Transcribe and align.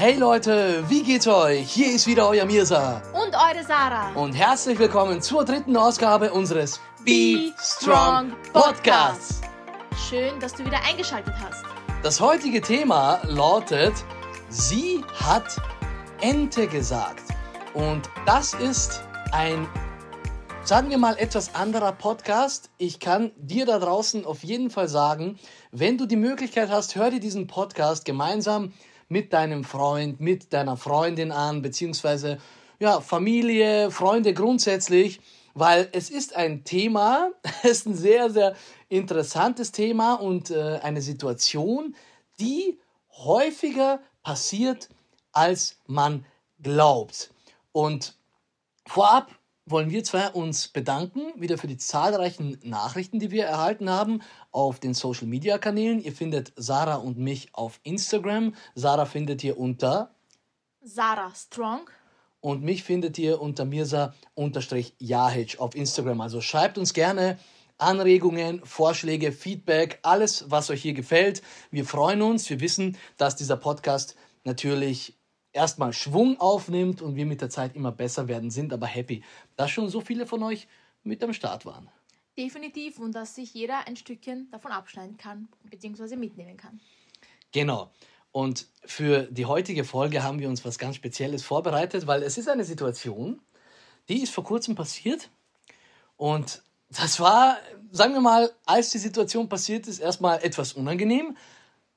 Hey 0.00 0.16
Leute, 0.16 0.82
wie 0.88 1.02
geht's 1.02 1.26
euch? 1.26 1.70
Hier 1.70 1.94
ist 1.94 2.06
wieder 2.06 2.26
euer 2.26 2.46
Mirsa. 2.46 3.02
Und 3.12 3.34
eure 3.34 3.62
Sarah. 3.62 4.14
Und 4.14 4.32
herzlich 4.32 4.78
willkommen 4.78 5.20
zur 5.20 5.44
dritten 5.44 5.76
Ausgabe 5.76 6.32
unseres 6.32 6.80
Be 7.04 7.52
Strong 7.58 8.32
Podcasts. 8.54 9.42
Schön, 10.08 10.40
dass 10.40 10.54
du 10.54 10.64
wieder 10.64 10.82
eingeschaltet 10.88 11.34
hast. 11.44 11.66
Das 12.02 12.18
heutige 12.18 12.62
Thema 12.62 13.20
lautet, 13.24 13.92
sie 14.48 15.04
hat 15.22 15.60
Ente 16.22 16.66
gesagt. 16.66 17.24
Und 17.74 18.08
das 18.24 18.54
ist 18.54 19.04
ein, 19.32 19.68
sagen 20.64 20.88
wir 20.88 20.96
mal, 20.96 21.18
etwas 21.18 21.54
anderer 21.54 21.92
Podcast. 21.92 22.70
Ich 22.78 23.00
kann 23.00 23.32
dir 23.36 23.66
da 23.66 23.78
draußen 23.78 24.24
auf 24.24 24.44
jeden 24.44 24.70
Fall 24.70 24.88
sagen, 24.88 25.38
wenn 25.72 25.98
du 25.98 26.06
die 26.06 26.16
Möglichkeit 26.16 26.70
hast, 26.70 26.96
hör 26.96 27.10
dir 27.10 27.20
diesen 27.20 27.48
Podcast 27.48 28.06
gemeinsam 28.06 28.64
mit 28.64 28.72
deinem 29.32 29.64
Freund, 29.64 30.20
mit 30.20 30.52
deiner 30.52 30.76
Freundin 30.76 31.32
an, 31.32 31.62
beziehungsweise 31.62 32.38
ja, 32.78 33.00
Familie, 33.00 33.90
Freunde 33.90 34.32
grundsätzlich, 34.32 35.20
weil 35.54 35.88
es 35.92 36.10
ist 36.10 36.36
ein 36.36 36.64
Thema, 36.64 37.30
es 37.62 37.70
ist 37.70 37.86
ein 37.86 37.94
sehr, 37.94 38.30
sehr 38.30 38.54
interessantes 38.88 39.72
Thema 39.72 40.14
und 40.14 40.50
äh, 40.50 40.78
eine 40.82 41.02
Situation, 41.02 41.94
die 42.38 42.78
häufiger 43.12 44.00
passiert, 44.22 44.88
als 45.32 45.76
man 45.86 46.24
glaubt. 46.62 47.32
Und 47.72 48.14
vorab 48.86 49.30
wollen 49.70 49.90
wir 49.90 50.04
zwei 50.04 50.28
uns 50.30 50.68
bedanken, 50.68 51.32
wieder 51.36 51.58
für 51.58 51.66
die 51.66 51.76
zahlreichen 51.76 52.58
Nachrichten, 52.62 53.18
die 53.18 53.30
wir 53.30 53.44
erhalten 53.44 53.90
haben 53.90 54.22
auf 54.50 54.80
den 54.80 54.94
Social 54.94 55.26
Media 55.26 55.58
Kanälen. 55.58 56.02
Ihr 56.02 56.12
findet 56.12 56.52
Sarah 56.56 56.96
und 56.96 57.18
mich 57.18 57.54
auf 57.54 57.80
Instagram. 57.82 58.54
Sarah 58.74 59.06
findet 59.06 59.44
ihr 59.44 59.58
unter 59.58 60.14
Sarah 60.82 61.32
Strong. 61.34 61.88
Und 62.40 62.62
mich 62.62 62.84
findet 62.84 63.18
ihr 63.18 63.40
unter 63.42 63.66
Mirsa-Jahic 63.66 65.60
auf 65.60 65.74
Instagram. 65.74 66.22
Also 66.22 66.40
schreibt 66.40 66.78
uns 66.78 66.94
gerne 66.94 67.38
Anregungen, 67.76 68.64
Vorschläge, 68.64 69.30
Feedback, 69.32 69.98
alles, 70.02 70.50
was 70.50 70.70
euch 70.70 70.80
hier 70.82 70.94
gefällt. 70.94 71.42
Wir 71.70 71.84
freuen 71.84 72.22
uns. 72.22 72.48
Wir 72.48 72.60
wissen, 72.60 72.96
dass 73.18 73.36
dieser 73.36 73.58
Podcast 73.58 74.16
natürlich 74.44 75.19
erstmal 75.52 75.92
Schwung 75.92 76.38
aufnimmt 76.40 77.02
und 77.02 77.16
wir 77.16 77.26
mit 77.26 77.40
der 77.40 77.50
Zeit 77.50 77.74
immer 77.74 77.92
besser 77.92 78.28
werden, 78.28 78.50
sind 78.50 78.72
aber 78.72 78.86
happy, 78.86 79.22
dass 79.56 79.70
schon 79.70 79.88
so 79.88 80.00
viele 80.00 80.26
von 80.26 80.42
euch 80.42 80.68
mit 81.02 81.22
am 81.22 81.32
Start 81.32 81.66
waren. 81.66 81.88
Definitiv 82.38 82.98
und 82.98 83.12
dass 83.14 83.34
sich 83.34 83.52
jeder 83.54 83.86
ein 83.86 83.96
Stückchen 83.96 84.48
davon 84.50 84.72
abschneiden 84.72 85.16
kann 85.16 85.48
bzw. 85.70 86.16
mitnehmen 86.16 86.56
kann. 86.56 86.80
Genau. 87.52 87.90
Und 88.32 88.66
für 88.84 89.22
die 89.24 89.46
heutige 89.46 89.84
Folge 89.84 90.22
haben 90.22 90.38
wir 90.38 90.48
uns 90.48 90.64
was 90.64 90.78
ganz 90.78 90.96
Spezielles 90.96 91.42
vorbereitet, 91.42 92.06
weil 92.06 92.22
es 92.22 92.38
ist 92.38 92.48
eine 92.48 92.64
Situation, 92.64 93.40
die 94.08 94.22
ist 94.22 94.32
vor 94.32 94.44
kurzem 94.44 94.76
passiert 94.76 95.30
und 96.16 96.62
das 96.90 97.20
war, 97.20 97.56
sagen 97.90 98.14
wir 98.14 98.20
mal, 98.20 98.50
als 98.66 98.90
die 98.90 98.98
Situation 98.98 99.48
passiert 99.48 99.86
ist, 99.86 100.00
erstmal 100.00 100.42
etwas 100.42 100.72
unangenehm, 100.72 101.36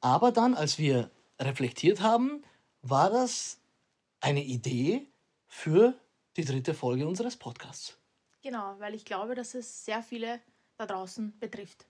aber 0.02 0.32
dann, 0.32 0.54
als 0.54 0.78
wir 0.78 1.10
reflektiert 1.40 2.02
haben, 2.02 2.44
war 2.84 3.10
das 3.10 3.58
eine 4.20 4.44
Idee 4.44 5.08
für 5.48 5.94
die 6.36 6.46
dritte 6.46 6.74
Folge 6.74 7.08
unseres 7.08 7.36
Podcasts. 7.36 7.98
Genau, 8.42 8.76
weil 8.80 8.94
ich 8.94 9.06
glaube, 9.06 9.36
dass 9.36 9.56
es 9.56 9.86
sehr 9.86 10.04
viele 10.04 10.42
da 10.78 10.86
draußen 10.86 11.38
betrifft. 11.40 11.86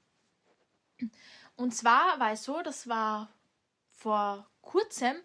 Und 1.56 1.74
zwar 1.74 2.20
war 2.20 2.32
es 2.32 2.44
so, 2.44 2.62
das 2.62 2.88
war 2.88 3.30
vor 3.92 4.48
kurzem, 4.62 5.16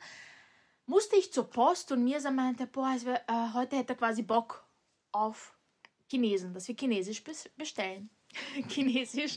musste 0.87 1.17
ich 1.17 1.33
zur 1.33 1.49
Post 1.51 1.93
und 1.93 2.03
mir 2.03 2.19
meinte, 2.31 2.67
boah, 2.67 2.87
also, 2.87 3.11
äh, 3.11 3.53
heute 3.53 3.77
hätte 3.77 3.93
er 3.93 3.99
quasi 3.99 4.23
Bock 4.23 4.67
auf 5.13 5.55
Chinesen, 6.11 6.55
dass 6.55 6.67
wir 6.69 6.77
Chinesisch 6.77 7.23
bestellen. 7.57 8.09
Chinesisch. 8.69 9.37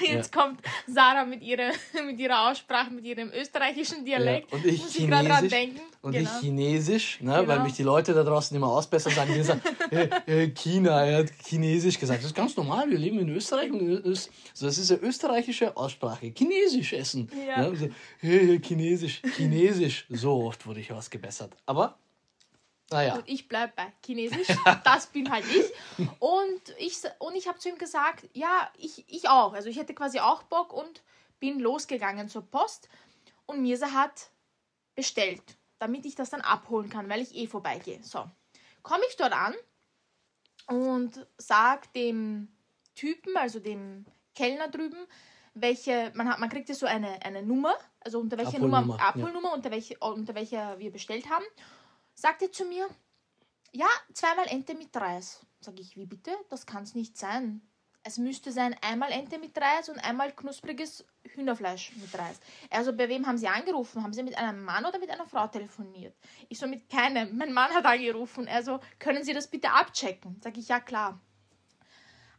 Jetzt 0.00 0.34
ja. 0.34 0.42
kommt 0.42 0.60
Sarah 0.86 1.24
mit 1.24 1.42
ihrer, 1.42 1.70
mit 2.06 2.18
ihrer 2.18 2.50
Aussprache, 2.50 2.90
mit 2.90 3.04
ihrem 3.04 3.30
österreichischen 3.30 4.04
Dialekt. 4.04 4.50
Ja. 4.50 4.58
Und 4.58 4.66
ich 4.66 4.82
Muss 4.82 4.92
Chinesisch. 4.94 5.42
Ich 5.42 5.50
denken. 5.50 5.80
Und 6.02 6.12
genau. 6.12 6.30
ich 6.30 6.40
Chinesisch, 6.40 7.20
ne, 7.20 7.32
genau. 7.32 7.46
weil 7.48 7.60
mich 7.60 7.74
die 7.74 7.82
Leute 7.82 8.12
da 8.12 8.22
draußen 8.22 8.56
immer 8.56 8.68
ausbessern, 8.68 9.12
sagen, 9.12 9.34
die 9.34 9.42
sagen 9.42 9.62
äh, 9.90 10.08
äh, 10.26 10.48
China, 10.50 11.04
er 11.04 11.18
hat 11.18 11.30
Chinesisch 11.46 11.98
gesagt. 11.98 12.20
Das 12.20 12.26
ist 12.26 12.36
ganz 12.36 12.56
normal, 12.56 12.90
wir 12.90 12.98
leben 12.98 13.18
in 13.18 13.30
Österreich 13.30 13.70
und 13.70 13.80
Öst 13.80 14.30
so, 14.52 14.66
das 14.66 14.78
ist 14.78 14.90
eine 14.92 15.00
österreichische 15.00 15.76
Aussprache. 15.76 16.32
Chinesisch 16.36 16.92
essen. 16.92 17.30
Ja. 17.46 17.68
Ne, 17.68 17.76
so, 17.76 18.26
äh, 18.26 18.58
Chinesisch, 18.60 19.22
Chinesisch. 19.36 20.06
So 20.10 20.44
oft 20.44 20.66
wurde 20.66 20.80
ich 20.80 20.92
ausgebessert. 20.92 21.52
Aber 21.66 21.98
naja. 22.94 23.14
Und 23.16 23.28
ich 23.28 23.48
bleibe 23.48 23.72
bei 23.74 23.92
Chinesisch. 24.04 24.48
Das 24.84 25.06
bin 25.08 25.30
halt 25.30 25.44
ich. 25.46 26.08
Und 26.20 26.62
ich, 26.78 26.98
und 27.18 27.34
ich 27.34 27.48
habe 27.48 27.58
zu 27.58 27.68
ihm 27.68 27.78
gesagt, 27.78 28.28
ja, 28.32 28.70
ich, 28.78 29.04
ich 29.08 29.28
auch. 29.28 29.52
Also 29.52 29.68
ich 29.68 29.78
hätte 29.78 29.94
quasi 29.94 30.20
auch 30.20 30.44
Bock 30.44 30.72
und 30.72 31.02
bin 31.40 31.58
losgegangen 31.58 32.28
zur 32.28 32.42
Post. 32.42 32.88
Und 33.46 33.62
Mirsa 33.62 33.92
hat 33.92 34.30
bestellt, 34.94 35.42
damit 35.78 36.06
ich 36.06 36.14
das 36.14 36.30
dann 36.30 36.40
abholen 36.40 36.88
kann, 36.88 37.08
weil 37.08 37.20
ich 37.20 37.34
eh 37.34 37.46
vorbeigehe. 37.46 38.02
So, 38.02 38.24
komme 38.82 39.02
ich 39.08 39.16
dort 39.16 39.32
an 39.32 39.54
und 40.68 41.26
sage 41.36 41.88
dem 41.94 42.48
Typen, 42.94 43.36
also 43.36 43.58
dem 43.58 44.06
Kellner 44.34 44.68
drüben, 44.68 45.06
welche, 45.54 46.12
man, 46.14 46.28
hat, 46.28 46.38
man 46.38 46.48
kriegt 46.48 46.68
ja 46.68 46.74
so 46.74 46.86
eine, 46.86 47.22
eine 47.24 47.42
Nummer, 47.42 47.74
also 48.00 48.20
unter 48.20 48.36
welcher 48.36 48.56
Abholnummer, 48.56 48.80
Nummer, 48.80 49.00
Abholnummer, 49.00 49.48
ja. 49.48 49.54
unter, 49.54 49.70
welche, 49.70 49.98
unter 49.98 50.34
welcher 50.34 50.78
wir 50.78 50.92
bestellt 50.92 51.28
haben 51.28 51.44
sagte 52.14 52.50
zu 52.50 52.64
mir, 52.64 52.88
ja, 53.72 53.88
zweimal 54.12 54.46
Ente 54.46 54.74
mit 54.74 54.96
Reis. 54.96 55.44
Sag 55.60 55.78
ich, 55.80 55.96
wie 55.96 56.06
bitte? 56.06 56.30
Das 56.48 56.66
kann 56.66 56.84
es 56.84 56.94
nicht 56.94 57.16
sein. 57.18 57.60
Es 58.06 58.18
müsste 58.18 58.52
sein 58.52 58.76
einmal 58.82 59.10
Ente 59.12 59.38
mit 59.38 59.56
Reis 59.58 59.88
und 59.88 59.98
einmal 59.98 60.30
knuspriges 60.32 61.06
Hühnerfleisch 61.24 61.92
mit 61.96 62.16
Reis. 62.16 62.38
Also 62.68 62.92
bei 62.92 63.08
wem 63.08 63.26
haben 63.26 63.38
Sie 63.38 63.48
angerufen? 63.48 64.02
Haben 64.02 64.12
Sie 64.12 64.22
mit 64.22 64.36
einem 64.36 64.62
Mann 64.62 64.84
oder 64.84 64.98
mit 64.98 65.08
einer 65.08 65.26
Frau 65.26 65.46
telefoniert? 65.48 66.14
Ich 66.50 66.58
so 66.58 66.66
mit 66.66 66.90
keinem. 66.90 67.36
Mein 67.36 67.54
Mann 67.54 67.72
hat 67.72 67.86
angerufen. 67.86 68.46
Also 68.46 68.78
können 68.98 69.24
Sie 69.24 69.32
das 69.32 69.48
bitte 69.48 69.70
abchecken? 69.70 70.38
Sag 70.44 70.58
ich, 70.58 70.68
ja 70.68 70.80
klar. 70.80 71.18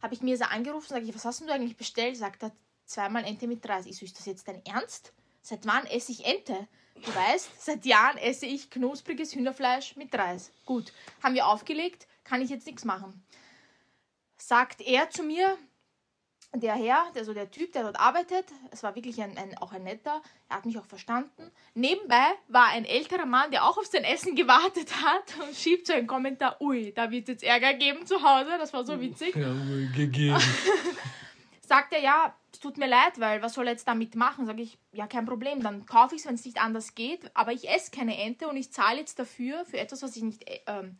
Habe 0.00 0.14
ich 0.14 0.22
mir 0.22 0.36
so 0.36 0.44
angerufen, 0.44 0.88
sage 0.88 1.04
ich, 1.04 1.14
was 1.14 1.24
hast 1.24 1.40
du 1.40 1.52
eigentlich 1.52 1.76
bestellt? 1.76 2.16
Sagt 2.16 2.44
er, 2.44 2.52
zweimal 2.84 3.24
Ente 3.24 3.48
mit 3.48 3.68
Reis. 3.68 3.86
Ich 3.86 3.98
so, 3.98 4.04
ist 4.04 4.16
das 4.16 4.26
jetzt 4.26 4.46
dein 4.46 4.64
Ernst? 4.64 5.12
Seit 5.42 5.66
wann 5.66 5.84
esse 5.86 6.12
ich 6.12 6.24
Ente? 6.24 6.68
Du 7.04 7.14
weißt, 7.14 7.64
seit 7.64 7.86
Jahren 7.86 8.18
esse 8.18 8.46
ich 8.46 8.70
knuspriges 8.70 9.34
Hühnerfleisch 9.34 9.96
mit 9.96 10.14
Reis. 10.14 10.52
Gut, 10.64 10.92
haben 11.22 11.34
wir 11.34 11.46
aufgelegt, 11.46 12.06
kann 12.24 12.42
ich 12.42 12.50
jetzt 12.50 12.66
nichts 12.66 12.84
machen. 12.84 13.24
Sagt 14.38 14.80
er 14.80 15.10
zu 15.10 15.22
mir, 15.22 15.56
der 16.60 16.74
Herr, 16.74 17.06
also 17.14 17.34
der 17.34 17.50
Typ, 17.50 17.72
der 17.72 17.82
dort 17.82 17.98
arbeitet, 18.00 18.46
es 18.70 18.82
war 18.82 18.94
wirklich 18.94 19.20
ein, 19.20 19.36
ein, 19.36 19.56
auch 19.58 19.72
ein 19.72 19.82
netter, 19.82 20.22
er 20.48 20.56
hat 20.56 20.66
mich 20.66 20.78
auch 20.78 20.84
verstanden. 20.84 21.50
Nebenbei 21.74 22.24
war 22.48 22.66
ein 22.68 22.84
älterer 22.84 23.26
Mann, 23.26 23.50
der 23.50 23.64
auch 23.64 23.76
auf 23.76 23.86
sein 23.86 24.04
Essen 24.04 24.34
gewartet 24.34 24.90
hat 25.02 25.34
und 25.42 25.54
schiebt 25.54 25.86
so 25.86 25.92
einen 25.92 26.06
Kommentar, 26.06 26.60
ui, 26.60 26.92
da 26.92 27.10
wird 27.10 27.24
es 27.24 27.34
jetzt 27.34 27.44
Ärger 27.44 27.74
geben 27.74 28.06
zu 28.06 28.22
Hause, 28.22 28.56
das 28.58 28.72
war 28.72 28.84
so 28.84 29.00
witzig. 29.00 29.34
Ja, 29.36 29.52
gegeben. 29.94 30.40
Sagt 31.60 31.92
er, 31.92 32.00
ja, 32.00 32.34
es 32.56 32.60
tut 32.60 32.78
mir 32.78 32.86
leid, 32.86 33.20
weil 33.20 33.42
was 33.42 33.52
soll 33.52 33.66
er 33.66 33.72
jetzt 33.72 33.86
damit 33.86 34.14
machen? 34.14 34.46
Sage 34.46 34.62
ich, 34.62 34.78
ja, 34.92 35.06
kein 35.06 35.26
Problem, 35.26 35.62
dann 35.62 35.84
kaufe 35.84 36.14
ich 36.14 36.22
es, 36.22 36.26
wenn 36.26 36.36
es 36.36 36.44
nicht 36.46 36.58
anders 36.58 36.94
geht. 36.94 37.30
Aber 37.34 37.52
ich 37.52 37.68
esse 37.68 37.90
keine 37.90 38.16
Ente 38.16 38.48
und 38.48 38.56
ich 38.56 38.72
zahle 38.72 39.00
jetzt 39.00 39.18
dafür, 39.18 39.66
für 39.66 39.78
etwas, 39.78 40.02
was 40.02 40.16
ich 40.16 40.22
nicht 40.22 40.48
äh, 40.48 40.60
ähm, 40.66 40.98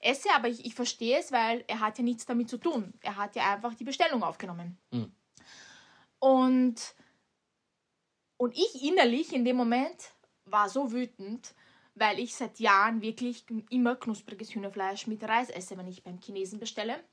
esse. 0.00 0.28
Aber 0.34 0.48
ich, 0.48 0.64
ich 0.64 0.74
verstehe 0.74 1.18
es, 1.18 1.30
weil 1.30 1.62
er 1.68 1.78
hat 1.78 1.98
ja 1.98 2.04
nichts 2.04 2.26
damit 2.26 2.48
zu 2.48 2.58
tun. 2.58 2.92
Er 3.02 3.16
hat 3.16 3.36
ja 3.36 3.54
einfach 3.54 3.74
die 3.74 3.84
Bestellung 3.84 4.24
aufgenommen. 4.24 4.78
Mhm. 4.90 5.12
Und, 6.18 6.94
und 8.36 8.56
ich 8.56 8.82
innerlich 8.82 9.32
in 9.32 9.44
dem 9.44 9.56
Moment 9.56 10.10
war 10.44 10.68
so 10.68 10.90
wütend, 10.90 11.54
weil 11.94 12.18
ich 12.18 12.34
seit 12.34 12.58
Jahren 12.58 13.00
wirklich 13.00 13.44
immer 13.70 13.94
knuspriges 13.94 14.54
Hühnerfleisch 14.54 15.06
mit 15.06 15.22
Reis 15.22 15.50
esse, 15.50 15.78
wenn 15.78 15.86
ich 15.86 16.02
beim 16.02 16.18
Chinesen 16.18 16.58
bestelle. 16.58 17.04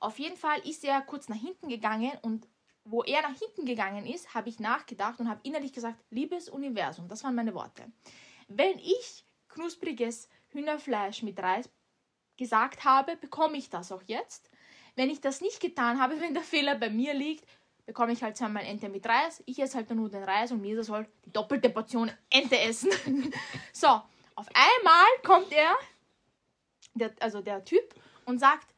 Auf 0.00 0.18
jeden 0.18 0.36
Fall 0.36 0.58
ist 0.66 0.82
er 0.82 1.00
kurz 1.02 1.28
nach 1.28 1.40
hinten 1.40 1.68
gegangen 1.68 2.12
und 2.22 2.48
wo 2.84 3.02
er 3.02 3.22
nach 3.22 3.38
hinten 3.38 3.66
gegangen 3.66 4.06
ist, 4.06 4.34
habe 4.34 4.48
ich 4.48 4.58
nachgedacht 4.58 5.20
und 5.20 5.28
habe 5.28 5.40
innerlich 5.42 5.72
gesagt, 5.72 5.98
liebes 6.10 6.48
Universum, 6.48 7.08
das 7.08 7.24
waren 7.24 7.34
meine 7.34 7.54
Worte. 7.54 7.84
Wenn 8.48 8.78
ich 8.78 9.24
knuspriges 9.48 10.28
Hühnerfleisch 10.48 11.22
mit 11.22 11.38
Reis 11.40 11.68
gesagt 12.36 12.84
habe, 12.84 13.16
bekomme 13.16 13.56
ich 13.56 13.70
das 13.70 13.92
auch 13.92 14.02
jetzt. 14.06 14.50
Wenn 14.96 15.10
ich 15.10 15.20
das 15.20 15.40
nicht 15.40 15.60
getan 15.60 16.00
habe, 16.00 16.20
wenn 16.20 16.34
der 16.34 16.42
Fehler 16.42 16.74
bei 16.74 16.90
mir 16.90 17.14
liegt, 17.14 17.44
bekomme 17.86 18.12
ich 18.12 18.22
halt 18.22 18.36
zweimal 18.36 18.64
Ente 18.64 18.88
mit 18.88 19.06
Reis. 19.06 19.42
Ich 19.46 19.58
esse 19.58 19.76
halt 19.76 19.90
nur 19.90 20.08
den 20.08 20.22
Reis 20.22 20.52
und 20.52 20.60
Misa 20.60 20.82
soll 20.82 21.06
die 21.24 21.32
doppelte 21.32 21.70
Portion 21.70 22.10
Ente 22.30 22.58
essen. 22.58 22.90
so, 23.72 23.88
auf 23.88 24.46
einmal 24.54 25.06
kommt 25.24 25.52
er, 25.52 25.74
der, 26.94 27.12
also 27.20 27.40
der 27.40 27.64
Typ, 27.64 27.94
und 28.24 28.38
sagt, 28.38 28.68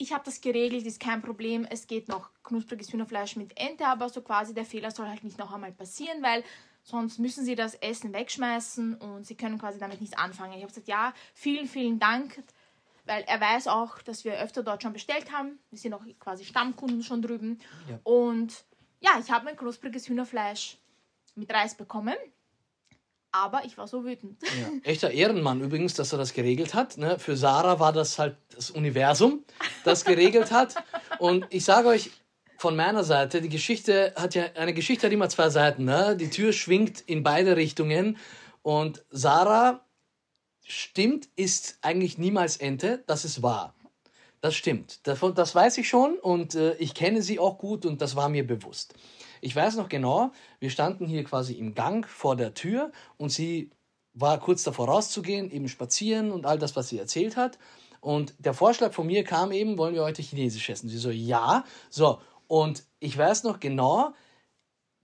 ich 0.00 0.14
habe 0.14 0.24
das 0.24 0.40
geregelt, 0.40 0.86
ist 0.86 0.98
kein 0.98 1.20
Problem. 1.20 1.66
Es 1.68 1.86
geht 1.86 2.08
noch 2.08 2.30
knuspriges 2.42 2.90
Hühnerfleisch 2.90 3.36
mit 3.36 3.52
Ente, 3.60 3.86
aber 3.86 4.08
so 4.08 4.22
quasi 4.22 4.54
der 4.54 4.64
Fehler 4.64 4.90
soll 4.90 5.06
halt 5.06 5.22
nicht 5.22 5.38
noch 5.38 5.52
einmal 5.52 5.72
passieren, 5.72 6.22
weil 6.22 6.42
sonst 6.82 7.18
müssen 7.18 7.44
sie 7.44 7.54
das 7.54 7.74
Essen 7.74 8.14
wegschmeißen 8.14 8.94
und 8.94 9.26
sie 9.26 9.34
können 9.34 9.58
quasi 9.58 9.78
damit 9.78 10.00
nichts 10.00 10.16
anfangen. 10.16 10.54
Ich 10.54 10.62
habe 10.62 10.68
gesagt, 10.68 10.88
ja, 10.88 11.12
vielen, 11.34 11.68
vielen 11.68 11.98
Dank, 11.98 12.42
weil 13.04 13.24
er 13.26 13.38
weiß 13.42 13.66
auch, 13.66 14.00
dass 14.00 14.24
wir 14.24 14.40
öfter 14.40 14.62
dort 14.62 14.82
schon 14.82 14.94
bestellt 14.94 15.30
haben. 15.32 15.58
Wir 15.68 15.78
sind 15.78 15.92
auch 15.92 16.04
quasi 16.18 16.46
Stammkunden 16.46 17.02
schon 17.02 17.20
drüben. 17.20 17.58
Ja. 17.86 18.00
Und 18.04 18.64
ja, 19.00 19.10
ich 19.22 19.30
habe 19.30 19.44
mein 19.44 19.56
knuspriges 19.58 20.08
Hühnerfleisch 20.08 20.78
mit 21.34 21.52
Reis 21.52 21.74
bekommen. 21.74 22.16
Aber 23.32 23.64
ich 23.64 23.78
war 23.78 23.86
so 23.86 24.04
wütend. 24.04 24.38
Ja. 24.42 24.68
Echter 24.82 25.10
Ehrenmann 25.10 25.60
übrigens, 25.60 25.94
dass 25.94 26.12
er 26.12 26.18
das 26.18 26.32
geregelt 26.32 26.74
hat. 26.74 26.98
Ne? 26.98 27.18
Für 27.18 27.36
Sarah 27.36 27.78
war 27.78 27.92
das 27.92 28.18
halt 28.18 28.36
das 28.54 28.70
Universum, 28.70 29.44
das 29.84 30.04
geregelt 30.04 30.50
hat. 30.50 30.74
Und 31.18 31.46
ich 31.50 31.64
sage 31.64 31.88
euch 31.88 32.10
von 32.58 32.76
meiner 32.76 33.04
Seite, 33.04 33.40
die 33.40 33.48
Geschichte 33.48 34.12
hat 34.16 34.34
ja, 34.34 34.44
eine 34.54 34.74
Geschichte 34.74 35.06
hat 35.06 35.12
immer 35.12 35.28
zwei 35.28 35.48
Seiten. 35.48 35.84
Ne? 35.84 36.16
Die 36.16 36.30
Tür 36.30 36.52
schwingt 36.52 37.00
in 37.02 37.22
beide 37.22 37.56
Richtungen. 37.56 38.18
Und 38.62 39.04
Sarah 39.10 39.84
stimmt, 40.66 41.28
ist 41.36 41.78
eigentlich 41.82 42.18
niemals 42.18 42.56
Ente. 42.56 43.04
Das 43.06 43.24
ist 43.24 43.42
wahr. 43.42 43.74
Das 44.40 44.54
stimmt. 44.54 45.06
Davon, 45.06 45.34
das 45.34 45.54
weiß 45.54 45.78
ich 45.78 45.88
schon 45.88 46.18
und 46.18 46.54
äh, 46.54 46.74
ich 46.76 46.94
kenne 46.94 47.22
sie 47.22 47.38
auch 47.38 47.58
gut 47.58 47.84
und 47.84 48.00
das 48.00 48.16
war 48.16 48.28
mir 48.28 48.46
bewusst. 48.46 48.94
Ich 49.40 49.54
weiß 49.56 49.76
noch 49.76 49.88
genau, 49.88 50.32
wir 50.58 50.70
standen 50.70 51.06
hier 51.06 51.24
quasi 51.24 51.54
im 51.54 51.74
Gang 51.74 52.06
vor 52.06 52.36
der 52.36 52.54
Tür 52.54 52.92
und 53.16 53.30
sie 53.30 53.70
war 54.12 54.38
kurz 54.40 54.62
davor 54.64 54.88
rauszugehen, 54.88 55.50
eben 55.50 55.68
spazieren 55.68 56.30
und 56.32 56.46
all 56.46 56.58
das, 56.58 56.76
was 56.76 56.88
sie 56.88 56.98
erzählt 56.98 57.36
hat. 57.36 57.58
Und 58.00 58.34
der 58.38 58.54
Vorschlag 58.54 58.92
von 58.92 59.06
mir 59.06 59.24
kam 59.24 59.52
eben, 59.52 59.78
wollen 59.78 59.94
wir 59.94 60.02
heute 60.02 60.22
Chinesisch 60.22 60.68
essen? 60.70 60.88
Sie 60.88 60.98
so, 60.98 61.10
ja. 61.10 61.64
So, 61.90 62.20
und 62.48 62.84
ich 62.98 63.16
weiß 63.16 63.44
noch 63.44 63.60
genau, 63.60 64.12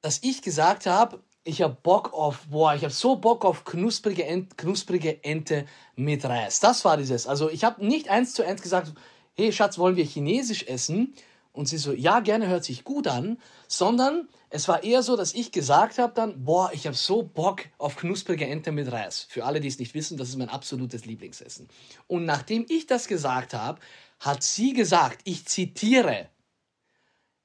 dass 0.01 0.23
ich 0.23 0.43
gesagt 0.43 0.87
habe, 0.87 1.23
ich 1.45 1.63
habe 1.63 1.77
Bock 1.81 2.13
auf, 2.13 2.47
boah, 2.49 2.75
ich 2.75 2.83
habe 2.83 2.93
so 2.93 3.17
Bock 3.17 3.45
auf 3.45 3.65
knusprige, 3.65 4.25
Ent, 4.25 4.59
knusprige 4.59 5.23
Ente 5.23 5.67
mit 5.95 6.25
Reis. 6.25 6.59
Das 6.59 6.85
war 6.85 6.97
dieses. 6.97 7.27
Also 7.29 7.49
ich 7.49 7.63
habe 7.63 7.87
nicht 7.87 8.09
eins 8.09 8.33
zu 8.33 8.45
eins 8.45 8.63
gesagt, 8.63 8.93
hey 9.35 9.53
Schatz, 9.53 9.79
wollen 9.79 9.95
wir 9.95 10.05
Chinesisch 10.05 10.65
essen? 10.65 11.15
Und 11.57 11.67
sie 11.67 11.79
so, 11.79 11.95
ja, 11.95 12.21
gerne 12.21 12.49
hört 12.49 12.65
sich 12.65 12.85
gut 12.85 13.09
an, 13.09 13.39
sondern 13.67 14.29
es 14.51 14.69
war 14.69 14.85
eher 14.85 15.03
so, 15.03 15.17
dass 15.17 15.33
ich 15.33 15.53
gesagt 15.53 15.97
habe 15.97 16.13
dann, 16.15 16.45
boah, 16.45 16.71
ich 16.75 16.87
habe 16.87 16.95
so 16.95 17.23
Bock 17.23 17.63
auf 17.79 17.97
knusprige 17.97 18.47
Ente 18.47 18.73
mit 18.73 18.93
Reis. 18.93 19.27
Für 19.31 19.47
alle, 19.47 19.59
die 19.59 19.69
es 19.69 19.79
nicht 19.79 19.95
wissen, 19.95 20.19
das 20.19 20.29
ist 20.29 20.37
mein 20.37 20.51
absolutes 20.51 21.07
Lieblingsessen. 21.07 21.67
Und 22.09 22.27
nachdem 22.27 22.67
ich 22.69 22.87
das 22.87 23.09
gesagt 23.09 23.55
habe, 23.55 23.81
hat 24.21 24.43
sie 24.43 24.75
gesagt, 24.75 25.23
ich 25.25 25.47
zitiere, 25.47 26.29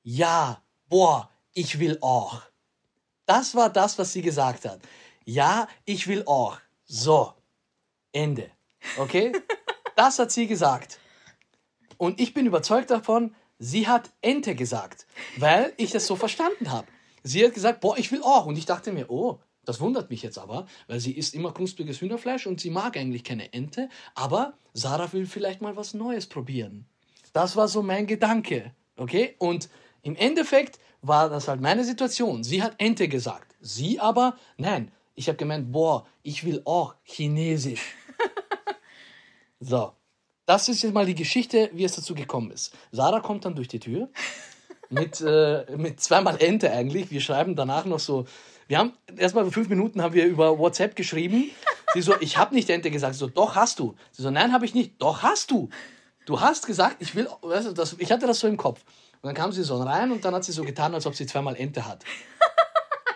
ja, 0.03 0.61
boah, 0.89 1.29
ich 1.53 1.79
will 1.79 1.97
auch. 2.01 2.41
Das 3.25 3.55
war 3.55 3.69
das, 3.69 3.97
was 3.97 4.11
sie 4.11 4.21
gesagt 4.21 4.65
hat. 4.65 4.81
Ja, 5.23 5.69
ich 5.85 6.07
will 6.07 6.23
auch. 6.25 6.59
So, 6.83 7.33
Ende. 8.11 8.51
Okay? 8.97 9.31
Das 9.97 10.17
hat 10.19 10.31
sie 10.31 10.47
gesagt. 10.47 10.99
Und 11.97 12.19
ich 12.19 12.33
bin 12.33 12.47
überzeugt 12.47 12.89
davon, 12.89 13.35
Sie 13.63 13.87
hat 13.87 14.09
Ente 14.21 14.55
gesagt, 14.55 15.05
weil 15.37 15.71
ich 15.77 15.91
das 15.91 16.07
so 16.07 16.15
verstanden 16.15 16.71
habe. 16.71 16.87
Sie 17.21 17.45
hat 17.45 17.53
gesagt, 17.53 17.79
boah, 17.79 17.95
ich 17.95 18.11
will 18.11 18.23
auch. 18.23 18.47
Und 18.47 18.57
ich 18.57 18.65
dachte 18.65 18.91
mir, 18.91 19.11
oh, 19.11 19.39
das 19.65 19.79
wundert 19.79 20.09
mich 20.09 20.23
jetzt 20.23 20.39
aber, 20.39 20.65
weil 20.87 20.99
sie 20.99 21.11
isst 21.11 21.35
immer 21.35 21.53
knuspriges 21.53 22.01
Hühnerfleisch 22.01 22.47
und 22.47 22.59
sie 22.59 22.71
mag 22.71 22.97
eigentlich 22.97 23.23
keine 23.23 23.53
Ente. 23.53 23.87
Aber 24.15 24.53
Sarah 24.73 25.13
will 25.13 25.27
vielleicht 25.27 25.61
mal 25.61 25.75
was 25.75 25.93
Neues 25.93 26.25
probieren. 26.25 26.87
Das 27.33 27.55
war 27.55 27.67
so 27.67 27.83
mein 27.83 28.07
Gedanke. 28.07 28.73
Okay? 28.97 29.35
Und 29.37 29.69
im 30.01 30.15
Endeffekt 30.15 30.79
war 31.03 31.29
das 31.29 31.47
halt 31.47 31.61
meine 31.61 31.83
Situation. 31.83 32.43
Sie 32.43 32.63
hat 32.63 32.73
Ente 32.79 33.07
gesagt. 33.07 33.55
Sie 33.59 33.99
aber, 33.99 34.37
nein, 34.57 34.91
ich 35.13 35.27
habe 35.27 35.37
gemeint, 35.37 35.71
boah, 35.71 36.07
ich 36.23 36.43
will 36.45 36.63
auch 36.65 36.95
Chinesisch. 37.03 37.93
So, 39.63 39.93
das 40.51 40.67
ist 40.67 40.81
jetzt 40.81 40.93
mal 40.93 41.05
die 41.05 41.15
Geschichte, 41.15 41.69
wie 41.71 41.85
es 41.85 41.95
dazu 41.95 42.13
gekommen 42.13 42.51
ist. 42.51 42.73
Sarah 42.91 43.21
kommt 43.21 43.45
dann 43.45 43.55
durch 43.55 43.69
die 43.69 43.79
Tür 43.79 44.09
mit, 44.89 45.21
äh, 45.21 45.63
mit 45.77 46.01
zweimal 46.01 46.41
Ente 46.41 46.69
eigentlich. 46.73 47.09
Wir 47.09 47.21
schreiben 47.21 47.55
danach 47.55 47.85
noch 47.85 47.99
so. 47.99 48.25
Wir 48.67 48.77
haben 48.77 48.91
erstmal 49.15 49.49
fünf 49.49 49.69
Minuten 49.69 50.01
haben 50.01 50.13
wir 50.13 50.25
über 50.25 50.59
WhatsApp 50.59 50.97
geschrieben. 50.97 51.51
Sie 51.93 52.01
so, 52.01 52.15
ich 52.19 52.37
habe 52.37 52.53
nicht 52.53 52.69
Ente 52.69 52.91
gesagt. 52.91 53.15
So, 53.15 53.27
doch 53.27 53.55
hast 53.55 53.79
du. 53.79 53.95
Sie 54.11 54.23
so, 54.23 54.29
nein, 54.29 54.51
habe 54.51 54.65
ich 54.65 54.73
nicht. 54.73 55.01
Doch 55.01 55.23
hast 55.23 55.51
du. 55.51 55.69
Du 56.25 56.41
hast 56.41 56.67
gesagt, 56.67 56.97
ich 56.99 57.15
will, 57.15 57.29
weißt 57.41 57.67
du, 57.67 57.71
das, 57.71 57.95
ich 57.97 58.11
hatte 58.11 58.27
das 58.27 58.41
so 58.41 58.47
im 58.49 58.57
Kopf. 58.57 58.83
Und 59.21 59.27
dann 59.27 59.35
kam 59.35 59.53
sie 59.53 59.63
so 59.63 59.81
rein 59.81 60.11
und 60.11 60.25
dann 60.25 60.35
hat 60.35 60.43
sie 60.43 60.51
so 60.51 60.65
getan, 60.65 60.93
als 60.93 61.05
ob 61.05 61.15
sie 61.15 61.27
zweimal 61.27 61.55
Ente 61.55 61.87
hat. 61.87 62.03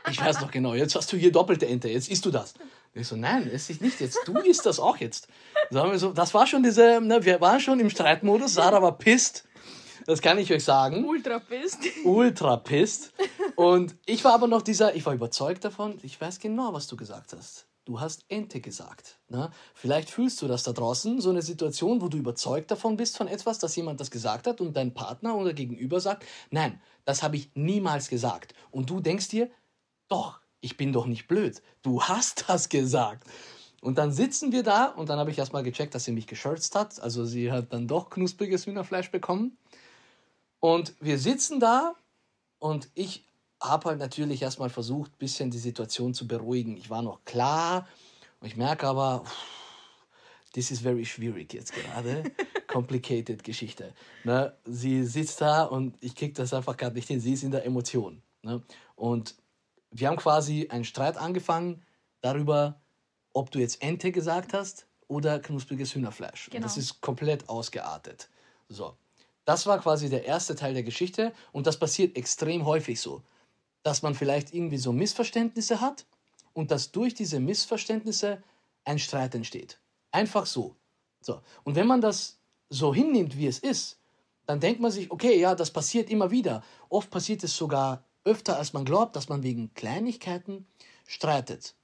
Ich 0.09 0.21
weiß 0.21 0.39
noch 0.39 0.51
genau, 0.51 0.73
jetzt 0.73 0.95
hast 0.95 1.11
du 1.11 1.17
hier 1.17 1.33
doppelte 1.33 1.67
Ente, 1.67 1.89
jetzt 1.89 2.09
isst 2.09 2.25
du 2.25 2.31
das. 2.31 2.53
Ich 2.97 3.09
so, 3.09 3.17
nein, 3.17 3.51
ess 3.51 3.69
ich 3.69 3.81
nicht 3.81 3.99
jetzt. 3.99 4.19
Du 4.25 4.37
isst 4.39 4.65
das 4.65 4.79
auch 4.79 4.95
jetzt. 4.97 5.27
So, 5.69 6.13
das 6.13 6.33
war 6.33 6.47
schon 6.47 6.63
diese, 6.63 7.01
ne, 7.01 7.25
wir 7.25 7.41
waren 7.41 7.59
schon 7.59 7.81
im 7.81 7.89
Streitmodus. 7.89 8.53
Sarah 8.53 8.81
war 8.81 8.97
pisst. 8.97 9.43
Das 10.05 10.21
kann 10.21 10.37
ich 10.37 10.53
euch 10.53 10.63
sagen. 10.63 11.03
Ultra 11.03 11.39
pisst. 11.39 11.79
Ultra 12.05 12.55
pisst. 12.57 13.11
Und 13.57 13.97
ich 14.05 14.23
war 14.23 14.33
aber 14.33 14.47
noch 14.47 14.61
dieser, 14.61 14.95
ich 14.95 15.05
war 15.05 15.13
überzeugt 15.13 15.65
davon, 15.65 15.99
ich 16.03 16.19
weiß 16.19 16.39
genau, 16.39 16.71
was 16.73 16.87
du 16.87 16.95
gesagt 16.95 17.33
hast. 17.33 17.67
Du 17.83 17.99
hast 17.99 18.23
Ente 18.29 18.61
gesagt. 18.61 19.19
Ne? 19.27 19.51
Vielleicht 19.73 20.09
fühlst 20.09 20.41
du 20.41 20.47
das 20.47 20.63
da 20.63 20.71
draußen, 20.71 21.19
so 21.19 21.29
eine 21.29 21.41
Situation, 21.41 22.01
wo 22.01 22.07
du 22.07 22.17
überzeugt 22.17 22.71
davon 22.71 22.95
bist 22.95 23.17
von 23.17 23.27
etwas, 23.27 23.59
dass 23.59 23.75
jemand 23.75 23.99
das 23.99 24.09
gesagt 24.09 24.47
hat 24.47 24.61
und 24.61 24.75
dein 24.75 24.93
Partner 24.93 25.35
oder 25.35 25.53
Gegenüber 25.53 25.99
sagt, 25.99 26.25
nein, 26.49 26.81
das 27.03 27.23
habe 27.23 27.35
ich 27.35 27.51
niemals 27.55 28.07
gesagt. 28.07 28.53
Und 28.71 28.89
du 28.89 29.01
denkst 29.01 29.27
dir, 29.27 29.51
doch, 30.07 30.39
ich 30.61 30.77
bin 30.77 30.93
doch 30.93 31.05
nicht 31.05 31.27
blöd. 31.27 31.61
Du 31.81 32.01
hast 32.01 32.45
das 32.47 32.69
gesagt. 32.69 33.27
Und 33.81 33.99
dann 33.99 34.11
sitzen 34.11 34.51
wir 34.51 34.63
da 34.63 34.85
und 34.85 35.09
dann 35.09 35.19
habe 35.19 35.29
ich 35.29 35.37
erstmal 35.37 35.61
gecheckt, 35.61 35.93
dass 35.93 36.05
sie 36.05 36.11
mich 36.11 36.25
geschürzt 36.25 36.73
hat. 36.75 36.99
Also 36.99 37.23
sie 37.23 37.51
hat 37.51 37.71
dann 37.71 37.87
doch 37.87 38.09
knuspriges 38.09 38.65
Hühnerfleisch 38.65 39.11
bekommen. 39.11 39.57
Und 40.59 40.95
wir 40.99 41.19
sitzen 41.19 41.59
da 41.59 41.93
und 42.57 42.89
ich 42.95 43.25
habe 43.61 43.89
halt 43.89 43.99
natürlich 43.99 44.41
erstmal 44.41 44.69
versucht, 44.69 45.11
ein 45.11 45.19
bisschen 45.19 45.51
die 45.51 45.59
Situation 45.59 46.13
zu 46.13 46.27
beruhigen. 46.27 46.77
Ich 46.77 46.89
war 46.89 47.03
noch 47.03 47.23
klar 47.25 47.87
und 48.39 48.47
ich 48.47 48.55
merke 48.55 48.87
aber, 48.87 49.23
this 50.53 50.71
is 50.71 50.79
very 50.79 51.05
schwierig 51.05 51.53
jetzt 51.53 51.73
gerade. 51.73 52.23
Complicated 52.67 53.43
Geschichte. 53.43 53.93
Ne? 54.23 54.53
Sie 54.65 55.03
sitzt 55.03 55.41
da 55.41 55.63
und 55.63 55.95
ich 56.01 56.15
kriege 56.15 56.33
das 56.33 56.53
einfach 56.53 56.75
gerade 56.75 56.95
nicht 56.95 57.07
hin. 57.07 57.19
Sie 57.19 57.33
ist 57.33 57.43
in 57.43 57.51
der 57.51 57.65
Emotion. 57.65 58.21
Ne? 58.41 58.63
Und 58.95 59.35
wir 59.99 60.09
haben 60.09 60.17
quasi 60.17 60.67
einen 60.69 60.83
Streit 60.83 61.17
angefangen 61.17 61.81
darüber, 62.21 62.81
ob 63.33 63.51
du 63.51 63.59
jetzt 63.59 63.81
Ente 63.81 64.11
gesagt 64.11 64.53
hast 64.53 64.87
oder 65.07 65.39
knuspriges 65.39 65.95
Hühnerfleisch. 65.95 66.49
Genau. 66.49 66.57
Und 66.57 66.65
das 66.65 66.77
ist 66.77 67.01
komplett 67.01 67.47
ausgeartet. 67.47 68.29
So. 68.67 68.97
Das 69.45 69.67
war 69.67 69.79
quasi 69.79 70.09
der 70.09 70.25
erste 70.25 70.55
Teil 70.55 70.73
der 70.73 70.83
Geschichte 70.83 71.31
und 71.51 71.67
das 71.67 71.77
passiert 71.77 72.17
extrem 72.17 72.65
häufig 72.65 72.99
so, 72.99 73.21
dass 73.83 74.01
man 74.01 74.15
vielleicht 74.15 74.53
irgendwie 74.53 74.77
so 74.77 74.91
Missverständnisse 74.91 75.79
hat 75.79 76.05
und 76.53 76.71
dass 76.71 76.91
durch 76.91 77.13
diese 77.13 77.39
Missverständnisse 77.39 78.41
ein 78.83 78.99
Streit 78.99 79.35
entsteht. 79.35 79.79
Einfach 80.11 80.45
so. 80.45 80.75
So. 81.21 81.41
Und 81.63 81.75
wenn 81.75 81.87
man 81.87 82.01
das 82.01 82.39
so 82.69 82.93
hinnimmt, 82.93 83.37
wie 83.37 83.47
es 83.47 83.59
ist, 83.59 83.99
dann 84.45 84.59
denkt 84.59 84.81
man 84.81 84.91
sich, 84.91 85.11
okay, 85.11 85.39
ja, 85.39 85.55
das 85.55 85.71
passiert 85.71 86.09
immer 86.09 86.31
wieder. 86.31 86.63
Oft 86.89 87.09
passiert 87.09 87.43
es 87.43 87.55
sogar 87.55 88.04
öfter, 88.25 88.57
als 88.57 88.73
man 88.73 88.85
glaubt, 88.85 89.15
dass 89.15 89.29
man 89.29 89.43
wegen 89.43 89.73
Kleinigkeiten 89.73 90.67
streitet. 91.07 91.75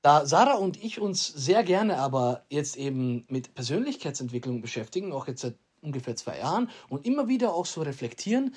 Da 0.00 0.26
Sarah 0.26 0.54
und 0.54 0.82
ich 0.82 1.00
uns 1.00 1.26
sehr 1.26 1.64
gerne 1.64 1.98
aber 1.98 2.44
jetzt 2.48 2.76
eben 2.76 3.26
mit 3.28 3.54
Persönlichkeitsentwicklung 3.54 4.60
beschäftigen, 4.62 5.12
auch 5.12 5.26
jetzt 5.26 5.42
seit 5.42 5.56
ungefähr 5.82 6.16
zwei 6.16 6.38
Jahren 6.38 6.70
und 6.88 7.04
immer 7.04 7.28
wieder 7.28 7.52
auch 7.52 7.66
so 7.66 7.82
reflektieren, 7.82 8.54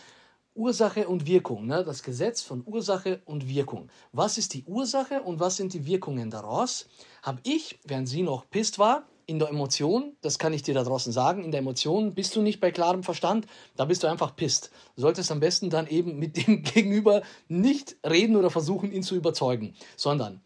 Ursache 0.54 1.08
und 1.08 1.26
Wirkung, 1.26 1.66
ne? 1.66 1.84
das 1.84 2.04
Gesetz 2.04 2.42
von 2.42 2.64
Ursache 2.66 3.22
und 3.26 3.48
Wirkung. 3.48 3.90
Was 4.12 4.38
ist 4.38 4.54
die 4.54 4.66
Ursache 4.66 5.22
und 5.22 5.40
was 5.40 5.56
sind 5.56 5.74
die 5.74 5.86
Wirkungen 5.86 6.30
daraus? 6.30 6.88
Habe 7.24 7.40
ich, 7.44 7.80
während 7.86 8.10
sie 8.10 8.22
noch 8.22 8.50
pisst 8.50 8.78
war, 8.78 9.08
in 9.26 9.40
der 9.40 9.50
Emotion, 9.50 10.16
das 10.22 10.40
kann 10.40 10.54
ich 10.54 10.64
dir 10.64 10.74
da 10.74 10.84
draußen 10.84 11.12
sagen, 11.12 11.44
in 11.44 11.52
der 11.52 11.60
Emotion 11.60 12.14
bist 12.14 12.36
du 12.36 12.42
nicht 12.42 12.60
bei 12.60 12.72
klarem 12.72 13.04
Verstand, 13.04 13.48
da 13.76 13.86
bist 13.86 14.04
du 14.04 14.08
einfach 14.08 14.36
pisst. 14.36 14.72
Du 14.96 15.02
solltest 15.02 15.32
am 15.32 15.40
besten 15.40 15.70
dann 15.70 15.88
eben 15.88 16.18
mit 16.18 16.36
dem 16.38 16.64
Gegenüber 16.64 17.22
nicht 17.48 17.98
reden 18.06 18.36
oder 18.36 18.50
versuchen, 18.50 18.92
ihn 18.92 19.04
zu 19.04 19.16
überzeugen, 19.16 19.76
sondern 19.96 20.42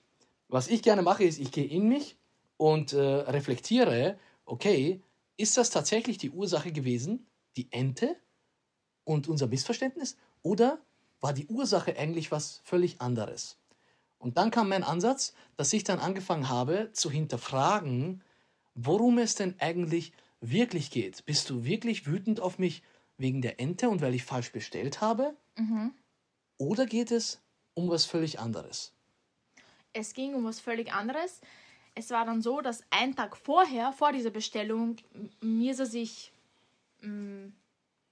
was 0.48 0.67
ich 0.67 0.84
gerne 0.84 1.01
mache, 1.01 1.24
ist, 1.24 1.39
ich 1.39 1.51
gehe 1.51 1.65
in 1.65 1.88
mich 1.88 2.17
und 2.58 2.94
äh, 2.94 3.00
reflektiere, 3.01 4.17
okay, 4.46 5.01
ist 5.38 5.58
das 5.58 5.70
tatsächlich 5.70 6.17
die 6.17 6.32
Ursache 6.32 6.72
gewesen, 6.72 7.25
die 7.58 7.67
Ente 7.72 8.15
und 9.03 9.27
unser 9.27 9.48
Missverständnis? 9.48 10.17
Oder 10.41 10.79
war 11.20 11.34
die 11.34 11.48
Ursache 11.48 11.98
eigentlich 11.98 12.32
was 12.32 12.62
völlig 12.63 13.01
anderes? 13.01 13.58
Und 14.17 14.38
dann 14.38 14.51
kam 14.51 14.70
mein 14.70 14.84
Ansatz, 14.84 15.34
dass 15.58 15.74
ich 15.74 15.84
dann 15.84 16.00
angefangen 16.00 16.50
habe 16.50 16.89
zu 16.94 17.12
hinterfragen, 17.12 18.24
worum 18.75 19.17
es 19.17 19.36
denn 19.36 19.55
eigentlich 19.60 20.13
wirklich 20.41 20.91
geht. 20.91 21.25
Bist 21.25 21.50
du 21.50 21.63
wirklich 21.63 22.05
wütend 22.05 22.39
auf 22.39 22.60
mich 22.60 22.84
wegen 23.17 23.41
der 23.41 23.60
Ente 23.60 23.89
und 23.89 24.01
weil 24.01 24.13
ich 24.13 24.24
falsch 24.24 24.51
bestellt 24.51 25.01
habe? 25.01 25.36
Mhm. 25.58 25.94
Oder 26.58 26.86
geht 26.86 27.12
es 27.12 27.41
um 27.74 27.89
was 27.89 28.05
völlig 28.05 28.39
anderes? 28.39 28.96
es 29.96 30.13
ging 30.13 30.36
um 30.36 30.44
was 30.44 30.60
völlig 30.60 30.94
anderes. 30.94 31.41
Es 31.96 32.12
war 32.12 32.25
dann 32.25 32.41
so, 32.41 32.62
dass 32.62 32.84
ein 32.89 33.15
Tag 33.15 33.38
vorher, 33.38 33.94
vor 33.94 34.12
dieser 34.12 34.29
Bestellung, 34.29 34.98
Mirsa 35.39 35.86
sich 35.86 36.34
mh, 37.01 37.51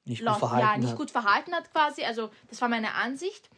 nicht, 0.05 0.25
gut 0.25 0.37
verhalten 0.37 0.65
ja, 0.65 0.77
nicht 0.77 0.91
hat. 0.91 0.97
gut 0.97 1.11
verhalten 1.11 1.53
hat 1.53 1.71
quasi. 1.71 2.03
Also 2.03 2.29
das 2.49 2.61
war 2.61 2.69
meine 2.69 2.93
Ansicht. 2.93 3.49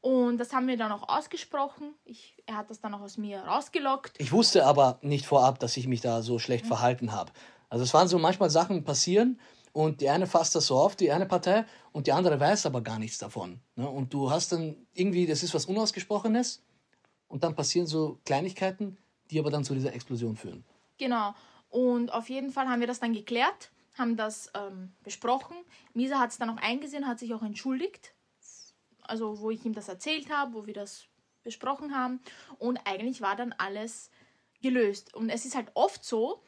Und 0.00 0.38
das 0.38 0.52
haben 0.52 0.68
wir 0.68 0.76
dann 0.76 0.92
auch 0.92 1.08
ausgesprochen. 1.08 1.94
Ich, 2.04 2.36
er 2.46 2.56
hat 2.56 2.70
das 2.70 2.80
dann 2.80 2.94
auch 2.94 3.00
aus 3.00 3.18
mir 3.18 3.40
rausgelockt. 3.40 4.20
Ich 4.20 4.32
wusste 4.32 4.64
aber 4.64 4.98
nicht 5.02 5.26
vorab, 5.26 5.58
dass 5.58 5.76
ich 5.76 5.88
mich 5.88 6.00
da 6.00 6.22
so 6.22 6.38
schlecht 6.38 6.64
mhm. 6.64 6.68
verhalten 6.68 7.12
habe. 7.12 7.32
Also 7.68 7.84
es 7.84 7.92
waren 7.94 8.08
so 8.08 8.18
manchmal 8.18 8.50
Sachen 8.50 8.84
passieren 8.84 9.40
und 9.72 10.00
die 10.00 10.08
eine 10.08 10.26
fasst 10.26 10.54
das 10.54 10.66
so 10.66 10.76
auf, 10.76 10.96
die 10.96 11.12
eine 11.12 11.26
Partei, 11.26 11.66
und 11.92 12.06
die 12.06 12.12
andere 12.12 12.38
weiß 12.40 12.66
aber 12.66 12.80
gar 12.80 12.98
nichts 12.98 13.18
davon. 13.18 13.60
Ne? 13.76 13.88
Und 13.88 14.14
du 14.14 14.30
hast 14.30 14.52
dann 14.52 14.76
irgendwie, 14.94 15.26
das 15.26 15.42
ist 15.42 15.54
was 15.54 15.66
Unausgesprochenes 15.66 16.62
und 17.26 17.44
dann 17.44 17.54
passieren 17.54 17.86
so 17.86 18.18
Kleinigkeiten, 18.24 18.96
die 19.30 19.38
aber 19.38 19.50
dann 19.50 19.64
zu 19.64 19.74
dieser 19.74 19.92
Explosion 19.92 20.36
führen. 20.36 20.64
Genau. 20.96 21.34
Und 21.68 22.12
auf 22.12 22.28
jeden 22.28 22.50
Fall 22.50 22.68
haben 22.68 22.80
wir 22.80 22.86
das 22.86 23.00
dann 23.00 23.12
geklärt, 23.12 23.70
haben 23.96 24.16
das 24.16 24.50
ähm, 24.54 24.92
besprochen. 25.02 25.56
Misa 25.92 26.18
hat 26.18 26.30
es 26.30 26.38
dann 26.38 26.50
auch 26.50 26.56
eingesehen, 26.56 27.06
hat 27.06 27.18
sich 27.18 27.34
auch 27.34 27.42
entschuldigt. 27.42 28.14
Also 29.08 29.40
wo 29.40 29.50
ich 29.50 29.64
ihm 29.64 29.74
das 29.74 29.88
erzählt 29.88 30.30
habe, 30.30 30.54
wo 30.54 30.66
wir 30.66 30.74
das 30.74 31.06
besprochen 31.42 31.94
haben. 31.96 32.20
Und 32.58 32.78
eigentlich 32.84 33.20
war 33.20 33.36
dann 33.36 33.54
alles 33.58 34.10
gelöst. 34.60 35.14
Und 35.14 35.30
es 35.30 35.44
ist 35.44 35.54
halt 35.54 35.70
oft 35.74 36.04
so, 36.04 36.42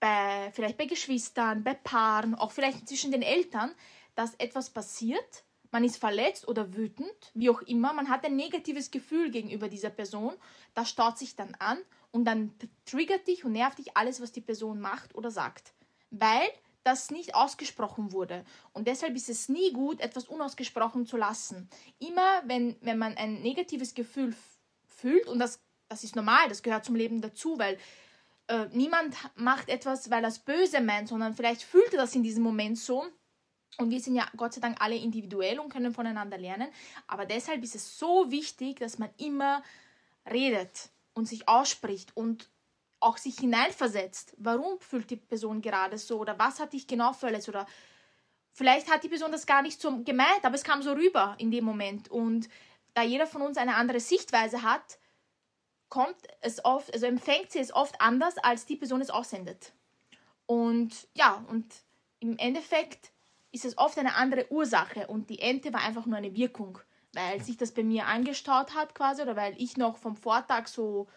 bei, 0.00 0.50
vielleicht 0.52 0.78
bei 0.78 0.86
Geschwistern, 0.86 1.62
bei 1.62 1.74
Paaren, 1.74 2.34
auch 2.34 2.50
vielleicht 2.50 2.88
zwischen 2.88 3.12
den 3.12 3.22
Eltern, 3.22 3.72
dass 4.14 4.34
etwas 4.36 4.70
passiert, 4.70 5.44
man 5.70 5.84
ist 5.84 5.98
verletzt 5.98 6.48
oder 6.48 6.74
wütend, 6.74 7.30
wie 7.34 7.50
auch 7.50 7.62
immer, 7.62 7.92
man 7.92 8.08
hat 8.08 8.24
ein 8.24 8.34
negatives 8.34 8.90
Gefühl 8.90 9.30
gegenüber 9.30 9.68
dieser 9.68 9.90
Person, 9.90 10.34
das 10.74 10.90
staut 10.90 11.16
sich 11.16 11.36
dann 11.36 11.54
an 11.60 11.78
und 12.10 12.24
dann 12.24 12.52
triggert 12.86 13.28
dich 13.28 13.44
und 13.44 13.52
nervt 13.52 13.78
dich 13.78 13.96
alles, 13.96 14.20
was 14.20 14.32
die 14.32 14.40
Person 14.40 14.80
macht 14.80 15.14
oder 15.14 15.30
sagt, 15.30 15.74
weil 16.10 16.48
das 16.82 17.10
nicht 17.10 17.34
ausgesprochen 17.34 18.12
wurde. 18.12 18.44
Und 18.72 18.88
deshalb 18.88 19.14
ist 19.14 19.28
es 19.28 19.48
nie 19.48 19.72
gut, 19.72 20.00
etwas 20.00 20.24
unausgesprochen 20.24 21.06
zu 21.06 21.16
lassen. 21.16 21.68
Immer, 21.98 22.42
wenn, 22.46 22.76
wenn 22.80 22.98
man 22.98 23.16
ein 23.16 23.42
negatives 23.42 23.94
Gefühl 23.94 24.34
fühlt, 24.86 25.26
und 25.26 25.38
das, 25.38 25.60
das 25.88 26.04
ist 26.04 26.16
normal, 26.16 26.48
das 26.48 26.62
gehört 26.62 26.84
zum 26.84 26.94
Leben 26.94 27.20
dazu, 27.20 27.58
weil 27.58 27.78
äh, 28.48 28.66
niemand 28.72 29.14
macht 29.36 29.68
etwas, 29.68 30.10
weil 30.10 30.24
er 30.24 30.28
es 30.28 30.40
böse 30.40 30.80
meint, 30.80 31.08
sondern 31.08 31.34
vielleicht 31.34 31.62
fühlt 31.62 31.92
er 31.92 32.00
das 32.00 32.14
in 32.14 32.22
diesem 32.22 32.42
Moment 32.42 32.78
so. 32.78 33.06
Und 33.78 33.90
wir 33.90 34.00
sind 34.00 34.16
ja 34.16 34.26
Gott 34.36 34.52
sei 34.54 34.60
Dank 34.60 34.80
alle 34.80 34.96
individuell 34.96 35.58
und 35.60 35.70
können 35.70 35.94
voneinander 35.94 36.36
lernen. 36.36 36.68
Aber 37.06 37.24
deshalb 37.24 37.62
ist 37.62 37.76
es 37.76 37.98
so 37.98 38.30
wichtig, 38.30 38.80
dass 38.80 38.98
man 38.98 39.10
immer 39.16 39.62
redet 40.28 40.90
und 41.14 41.26
sich 41.26 41.48
ausspricht 41.48 42.16
und 42.16 42.49
auch 43.00 43.16
sich 43.16 43.38
hineinversetzt. 43.38 44.34
Warum 44.36 44.78
fühlt 44.80 45.10
die 45.10 45.16
Person 45.16 45.62
gerade 45.62 45.98
so 45.98 46.18
oder 46.18 46.38
was 46.38 46.60
hat 46.60 46.72
dich 46.72 46.86
genau 46.86 47.12
verletzt 47.12 47.48
oder 47.48 47.66
vielleicht 48.52 48.90
hat 48.90 49.02
die 49.02 49.08
Person 49.08 49.32
das 49.32 49.46
gar 49.46 49.62
nicht 49.62 49.80
so 49.80 50.02
gemeint, 50.02 50.44
aber 50.44 50.54
es 50.54 50.64
kam 50.64 50.82
so 50.82 50.92
rüber 50.92 51.34
in 51.38 51.50
dem 51.50 51.64
Moment. 51.64 52.10
Und 52.10 52.48
da 52.94 53.02
jeder 53.02 53.26
von 53.26 53.42
uns 53.42 53.56
eine 53.56 53.76
andere 53.76 54.00
Sichtweise 54.00 54.62
hat, 54.62 54.98
kommt 55.88 56.16
es 56.40 56.64
oft, 56.64 56.92
also 56.94 57.06
empfängt 57.06 57.50
sie 57.50 57.58
es 57.58 57.74
oft 57.74 58.00
anders, 58.00 58.38
als 58.38 58.66
die 58.66 58.76
Person 58.76 59.00
es 59.00 59.10
aussendet. 59.10 59.72
Und 60.46 61.08
ja, 61.14 61.44
und 61.48 61.66
im 62.20 62.36
Endeffekt 62.38 63.12
ist 63.52 63.64
es 63.64 63.78
oft 63.78 63.98
eine 63.98 64.14
andere 64.14 64.50
Ursache 64.52 65.06
und 65.08 65.30
die 65.30 65.40
Ente 65.40 65.72
war 65.72 65.82
einfach 65.82 66.06
nur 66.06 66.18
eine 66.18 66.34
Wirkung, 66.36 66.78
weil 67.14 67.42
sich 67.42 67.56
das 67.56 67.72
bei 67.72 67.82
mir 67.82 68.06
angestaut 68.06 68.74
hat 68.74 68.94
quasi 68.94 69.22
oder 69.22 69.36
weil 69.36 69.54
ich 69.60 69.76
noch 69.76 69.96
vom 69.96 70.16
Vortag 70.16 70.68
so 70.68 71.08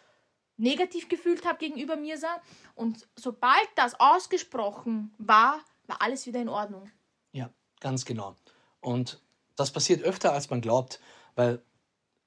negativ 0.58 1.10
gefühlt 1.10 1.46
habe 1.46 1.58
gegenüber 1.58 1.96
Mirsa 1.96 2.42
und 2.76 3.08
sobald 3.16 3.68
das 3.76 4.00
ausgesprochen 4.00 5.14
war, 5.18 5.60
war 5.88 6.02
alles 6.02 6.26
wieder 6.26 6.42
in 6.42 6.50
Ordnung. 6.50 6.90
Ja, 7.32 7.50
ganz 7.80 8.06
genau. 8.06 8.36
Und 8.80 9.22
das 9.56 9.72
passiert 9.72 10.04
öfter, 10.04 10.34
als 10.34 10.50
man 10.50 10.62
glaubt, 10.62 11.00
weil 11.36 11.62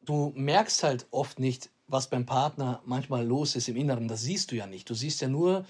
du 0.03 0.33
merkst 0.35 0.83
halt 0.83 1.07
oft 1.11 1.39
nicht, 1.39 1.71
was 1.87 2.11
beim 2.11 2.27
Partner 2.27 2.83
manchmal 2.85 3.25
los 3.25 3.55
ist 3.55 3.69
im 3.69 3.77
Inneren, 3.77 4.09
das 4.09 4.23
siehst 4.23 4.51
du 4.51 4.57
ja 4.57 4.67
nicht. 4.67 4.91
Du 4.91 4.95
siehst 4.95 5.21
ja 5.21 5.29
nur 5.29 5.65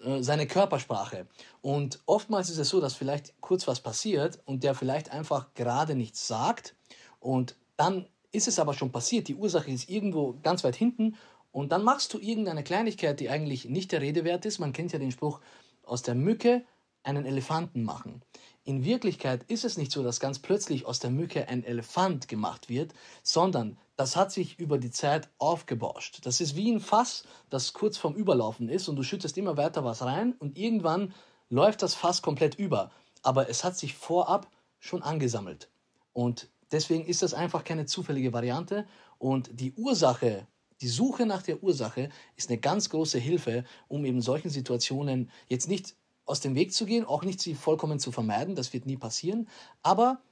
äh, 0.00 0.22
seine 0.22 0.46
Körpersprache. 0.46 1.26
Und 1.60 2.00
oftmals 2.06 2.50
ist 2.50 2.58
es 2.58 2.68
so, 2.68 2.80
dass 2.80 2.94
vielleicht 2.94 3.40
kurz 3.40 3.68
was 3.68 3.80
passiert 3.80 4.40
und 4.46 4.64
der 4.64 4.74
vielleicht 4.74 5.10
einfach 5.10 5.54
gerade 5.54 5.94
nichts 5.94 6.26
sagt 6.26 6.74
und 7.20 7.56
dann 7.76 8.06
ist 8.32 8.48
es 8.48 8.58
aber 8.58 8.74
schon 8.74 8.92
passiert. 8.92 9.28
Die 9.28 9.34
Ursache 9.34 9.70
ist 9.70 9.88
irgendwo 9.88 10.38
ganz 10.42 10.62
weit 10.64 10.76
hinten 10.76 11.16
und 11.52 11.72
dann 11.72 11.82
machst 11.82 12.14
du 12.14 12.18
irgendeine 12.18 12.62
Kleinigkeit, 12.62 13.20
die 13.20 13.30
eigentlich 13.30 13.64
nicht 13.64 13.92
der 13.92 14.00
Rede 14.00 14.24
wert 14.24 14.44
ist. 14.46 14.58
Man 14.58 14.72
kennt 14.72 14.92
ja 14.92 14.98
den 14.98 15.12
Spruch, 15.12 15.40
aus 15.84 16.02
der 16.02 16.14
Mücke 16.14 16.64
einen 17.02 17.24
Elefanten 17.24 17.82
machen. 17.82 18.22
In 18.64 18.84
Wirklichkeit 18.84 19.44
ist 19.44 19.64
es 19.64 19.78
nicht 19.78 19.90
so, 19.90 20.02
dass 20.02 20.20
ganz 20.20 20.38
plötzlich 20.38 20.84
aus 20.84 20.98
der 20.98 21.10
Mücke 21.10 21.48
ein 21.48 21.64
Elefant 21.64 22.28
gemacht 22.28 22.68
wird, 22.68 22.92
sondern 23.22 23.78
das 23.96 24.16
hat 24.16 24.32
sich 24.32 24.58
über 24.58 24.78
die 24.78 24.90
Zeit 24.90 25.28
aufgebauscht. 25.38 26.20
Das 26.24 26.40
ist 26.40 26.56
wie 26.56 26.70
ein 26.70 26.80
Fass, 26.80 27.24
das 27.48 27.72
kurz 27.72 27.96
vorm 27.96 28.14
Überlaufen 28.14 28.68
ist 28.68 28.88
und 28.88 28.96
du 28.96 29.02
schüttest 29.02 29.38
immer 29.38 29.56
weiter 29.56 29.84
was 29.84 30.02
rein 30.02 30.34
und 30.38 30.58
irgendwann 30.58 31.14
läuft 31.48 31.82
das 31.82 31.94
Fass 31.94 32.22
komplett 32.22 32.54
über. 32.54 32.90
Aber 33.22 33.48
es 33.48 33.64
hat 33.64 33.76
sich 33.76 33.94
vorab 33.94 34.50
schon 34.78 35.02
angesammelt. 35.02 35.70
Und 36.12 36.48
deswegen 36.70 37.04
ist 37.04 37.22
das 37.22 37.34
einfach 37.34 37.64
keine 37.64 37.86
zufällige 37.86 38.32
Variante. 38.32 38.86
Und 39.18 39.50
die 39.52 39.72
Ursache, 39.74 40.46
die 40.80 40.88
Suche 40.88 41.26
nach 41.26 41.42
der 41.42 41.62
Ursache 41.62 42.08
ist 42.36 42.48
eine 42.50 42.58
ganz 42.58 42.90
große 42.90 43.18
Hilfe, 43.18 43.64
um 43.88 44.04
eben 44.04 44.22
solchen 44.22 44.50
Situationen 44.50 45.30
jetzt 45.48 45.68
nicht 45.68 45.94
aus 46.24 46.40
dem 46.40 46.54
Weg 46.54 46.72
zu 46.72 46.86
gehen, 46.86 47.04
auch 47.04 47.24
nicht 47.24 47.40
sie 47.40 47.54
vollkommen 47.54 47.98
zu 47.98 48.12
vermeiden, 48.12 48.54
das 48.54 48.72
wird 48.72 48.86
nie 48.86 48.96
passieren. 48.96 49.48
Aber 49.82 50.22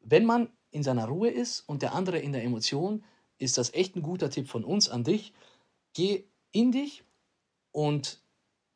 wenn 0.00 0.24
man 0.24 0.48
in 0.70 0.82
seiner 0.82 1.06
Ruhe 1.06 1.30
ist 1.30 1.60
und 1.60 1.82
der 1.82 1.94
andere 1.94 2.18
in 2.18 2.32
der 2.32 2.44
Emotion, 2.44 3.04
ist 3.38 3.58
das 3.58 3.72
echt 3.74 3.96
ein 3.96 4.02
guter 4.02 4.30
Tipp 4.30 4.48
von 4.48 4.64
uns 4.64 4.88
an 4.88 5.02
dich. 5.02 5.32
Geh 5.94 6.24
in 6.52 6.72
dich 6.72 7.04
und 7.72 8.22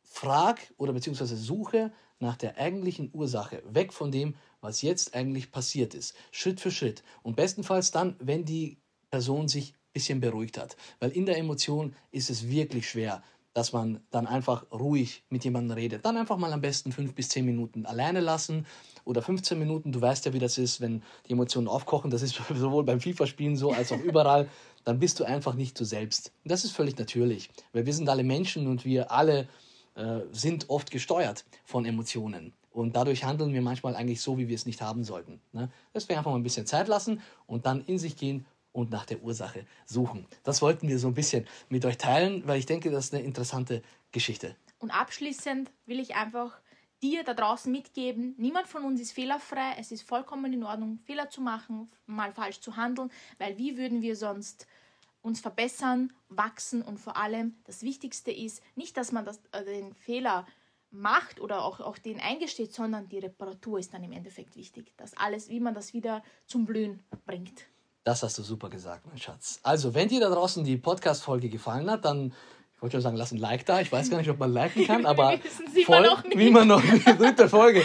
frag 0.03 0.73
oder 0.77 0.93
beziehungsweise 0.93 1.37
suche 1.37 1.93
nach 2.19 2.37
der 2.37 2.57
eigentlichen 2.59 3.11
Ursache, 3.13 3.63
weg 3.67 3.93
von 3.93 4.11
dem, 4.11 4.37
was 4.61 4.83
jetzt 4.83 5.15
eigentlich 5.15 5.53
passiert 5.53 5.95
ist, 5.95 6.17
Schritt 6.31 6.61
für 6.61 6.71
Schritt. 6.71 7.03
Und 7.23 7.37
bestenfalls 7.37 7.91
dann, 7.91 8.17
wenn 8.19 8.45
die 8.45 8.79
Person 9.11 9.49
sich 9.49 9.75
bisschen 9.95 10.21
beruhigt 10.21 10.59
hat. 10.59 10.77
Weil 11.01 11.11
in 11.13 11.25
der 11.25 11.39
Emotion 11.39 11.97
ist 12.11 12.29
es 12.29 12.51
wirklich 12.51 12.91
schwer, 12.91 13.23
dass 13.55 13.73
man 13.73 14.01
dann 14.11 14.27
einfach 14.27 14.67
ruhig 14.73 15.23
mit 15.31 15.45
jemandem 15.45 15.77
redet. 15.77 16.05
Dann 16.05 16.17
einfach 16.17 16.37
mal 16.37 16.53
am 16.53 16.61
besten 16.61 16.93
fünf 16.93 17.15
bis 17.15 17.29
zehn 17.29 17.47
Minuten 17.47 17.87
alleine 17.87 18.21
lassen 18.21 18.67
oder 19.05 19.23
15 19.23 19.59
Minuten. 19.59 19.93
Du 19.93 20.01
weißt 20.01 20.27
ja, 20.27 20.33
wie 20.33 20.41
das 20.41 20.59
ist, 20.59 20.81
wenn 20.81 21.03
die 21.29 21.33
Emotionen 21.33 21.69
aufkochen. 21.69 22.11
Das 22.11 22.23
ist 22.23 22.35
sowohl 22.55 22.85
beim 22.85 23.01
FIFA-Spielen 23.01 23.57
so 23.57 23.73
als 23.73 23.93
auch 23.93 24.01
überall. 24.01 24.49
Dann 24.83 24.99
bist 24.99 25.21
du 25.21 25.25
einfach 25.25 25.55
nicht 25.55 25.79
du 25.79 25.85
selbst. 25.85 26.33
Das 26.45 26.65
ist 26.65 26.73
völlig 26.73 26.99
natürlich, 26.99 27.49
weil 27.73 27.87
wir 27.87 27.95
sind 27.95 28.09
alle 28.09 28.25
Menschen 28.25 28.67
und 28.67 28.85
wir 28.85 29.13
alle 29.13 29.49
äh, 29.95 30.21
sind 30.33 30.69
oft 30.69 30.91
gesteuert 30.91 31.45
von 31.65 31.87
Emotionen. 31.87 32.53
Und 32.73 32.97
dadurch 32.97 33.23
handeln 33.23 33.55
wir 33.55 33.63
manchmal 33.63 33.95
eigentlich 33.95 34.21
so, 34.21 34.37
wie 34.37 34.49
wir 34.49 34.57
es 34.57 34.67
nicht 34.67 34.83
haben 34.83 35.05
sollten. 35.05 35.41
Ne? 35.53 35.71
Das 35.93 36.11
einfach 36.11 36.33
mal 36.33 36.35
ein 36.35 36.43
bisschen 36.43 36.67
Zeit 36.67 36.89
lassen 36.89 37.21
und 37.47 37.67
dann 37.67 37.85
in 37.85 37.99
sich 37.99 38.17
gehen 38.17 38.47
und 38.75 38.91
nach 38.91 39.07
der 39.07 39.23
Ursache 39.23 39.65
suchen. 39.87 40.27
Das 40.43 40.61
wollten 40.61 40.89
wir 40.89 40.99
so 40.99 41.07
ein 41.07 41.15
bisschen 41.15 41.47
mit 41.69 41.87
euch 41.87 41.97
teilen, 41.97 42.47
weil 42.47 42.59
ich 42.59 42.67
denke, 42.67 42.91
das 42.91 43.07
ist 43.07 43.15
eine 43.15 43.23
interessante 43.23 43.83
Geschichte. 44.13 44.57
Und 44.79 44.91
abschließend 44.91 45.71
will 45.87 46.01
ich 46.01 46.17
einfach 46.17 46.61
dir 47.01 47.23
da 47.23 47.35
draußen 47.35 47.71
mitgeben, 47.71 48.35
niemand 48.37 48.67
von 48.67 48.85
uns 48.85 49.01
ist 49.01 49.13
fehlerfrei. 49.13 49.77
Es 49.79 49.93
ist 49.93 50.03
vollkommen 50.03 50.53
in 50.53 50.65
Ordnung, 50.65 50.99
Fehler 51.05 51.31
zu 51.31 51.41
machen, 51.41 51.91
mal 52.07 52.33
falsch 52.33 52.61
zu 52.61 52.77
handeln, 52.77 53.11
weil 53.39 53.57
wie 53.59 53.77
würden 53.77 54.03
wir 54.03 54.17
sonst 54.17 54.67
uns 55.23 55.41
verbessern, 55.41 56.13
wachsen 56.29 56.83
und 56.83 56.99
vor 56.99 57.17
allem 57.17 57.55
das 57.65 57.83
Wichtigste 57.83 58.31
ist 58.31 58.63
nicht, 58.75 58.97
dass 58.97 59.13
man 59.13 59.25
das, 59.25 59.41
äh, 59.53 59.65
den 59.65 59.95
Fehler 59.95 60.47
macht 60.91 61.41
oder 61.41 61.65
auch, 61.65 61.81
auch 61.81 61.99
den 61.99 62.21
eingesteht, 62.21 62.73
sondern 62.73 63.09
die 63.09 63.19
Reparatur 63.19 63.79
ist 63.79 63.95
dann 63.95 64.05
im 64.05 64.13
Endeffekt 64.13 64.57
wichtig. 64.57 64.93
Das 64.97 65.17
alles, 65.17 65.49
wie 65.49 65.61
man 65.61 65.75
das 65.75 65.95
wieder 65.95 66.23
zum 66.47 66.67
Blühen 66.67 67.03
bringt. 67.27 67.67
Das 68.05 68.23
hast 68.23 68.37
du 68.37 68.43
super 68.43 68.69
gesagt, 68.69 69.07
mein 69.07 69.19
Schatz. 69.19 69.61
Also, 69.63 69.95
wenn 69.95 70.09
dir 70.09 70.21
da 70.21 70.29
draußen 70.29 70.63
die 70.63 70.77
Podcast-Folge 70.77 71.49
gefallen 71.49 71.91
hat, 71.91 72.05
dann, 72.05 72.35
ich 72.77 72.83
wollte 72.83 72.97
schon 72.97 73.01
sagen, 73.01 73.17
lass 73.17 73.33
ein 73.33 73.39
Like 73.39 73.65
da. 73.65 73.81
Ich 73.81 73.91
weiß 73.91 74.11
gar 74.11 74.19
nicht, 74.19 74.29
ob 74.29 74.39
man 74.39 74.53
liken 74.53 74.87
kann, 74.87 75.07
aber 75.07 75.39
voll, 75.87 76.11
wie 76.35 76.51
man 76.51 76.69
noch 76.69 76.83
nicht. 76.83 77.07
dritte 77.19 77.49
Folge. 77.49 77.83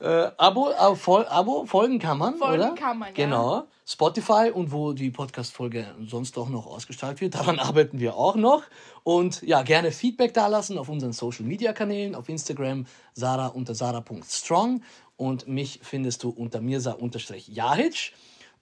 äh, 0.00 0.30
Abo, 0.38 0.70
äh, 0.70 0.96
voll, 0.96 1.26
Abo, 1.26 1.66
folgen 1.66 1.98
kann 1.98 2.16
man, 2.16 2.36
folgen 2.36 2.62
oder? 2.62 2.74
kann 2.74 2.98
man, 2.98 3.12
Genau. 3.12 3.56
Ja. 3.56 3.66
Spotify 3.84 4.50
und 4.54 4.72
wo 4.72 4.92
die 4.92 5.10
Podcast-Folge 5.10 5.94
sonst 6.06 6.38
auch 6.38 6.48
noch 6.48 6.66
ausgestrahlt 6.66 7.20
wird. 7.20 7.34
Daran 7.34 7.58
arbeiten 7.58 7.98
wir 8.00 8.16
auch 8.16 8.36
noch. 8.36 8.62
Und 9.02 9.42
ja, 9.42 9.60
gerne 9.62 9.90
Feedback 9.92 10.32
dalassen 10.32 10.78
auf 10.78 10.88
unseren 10.88 11.12
Social-Media-Kanälen, 11.12 12.14
auf 12.14 12.30
Instagram, 12.30 12.86
Sarah 13.12 13.48
unter 13.48 13.74
sarah.strong 13.74 14.82
und 15.18 15.48
mich 15.48 15.80
findest 15.82 16.22
du 16.22 16.30
unter 16.30 16.62
mirsa-jahic. 16.62 18.12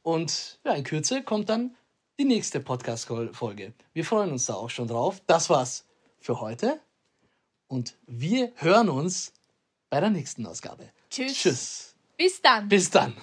Und 0.08 0.58
ja, 0.64 0.72
in 0.72 0.84
Kürze 0.84 1.22
kommt 1.22 1.50
dann 1.50 1.76
die 2.18 2.24
nächste 2.24 2.60
Podcast-Folge. 2.60 3.74
Wir 3.92 4.04
freuen 4.06 4.32
uns 4.32 4.46
da 4.46 4.54
auch 4.54 4.70
schon 4.70 4.88
drauf. 4.88 5.20
Das 5.26 5.50
war's 5.50 5.84
für 6.18 6.40
heute. 6.40 6.80
Und 7.66 7.94
wir 8.06 8.50
hören 8.56 8.88
uns 8.88 9.34
bei 9.90 10.00
der 10.00 10.08
nächsten 10.08 10.46
Ausgabe. 10.46 10.88
Tschüss. 11.10 11.34
Tschüss. 11.34 11.94
Bis 12.16 12.40
dann. 12.40 12.70
Bis 12.70 12.88
dann. 12.88 13.14